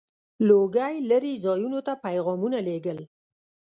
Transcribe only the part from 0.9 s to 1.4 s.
لرې